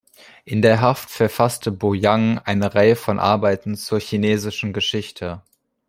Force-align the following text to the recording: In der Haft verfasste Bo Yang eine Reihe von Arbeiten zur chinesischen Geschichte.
In 0.45 0.63
der 0.63 0.81
Haft 0.81 1.11
verfasste 1.11 1.71
Bo 1.71 1.93
Yang 1.93 2.39
eine 2.39 2.73
Reihe 2.73 2.95
von 2.95 3.19
Arbeiten 3.19 3.75
zur 3.75 3.99
chinesischen 3.99 4.73
Geschichte. 4.73 5.43